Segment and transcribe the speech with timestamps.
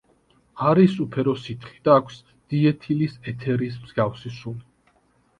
[0.67, 2.17] არის უფერო სითხე და აქვს
[2.53, 4.65] დიეთილის ეთერის მსგავსი სუნი.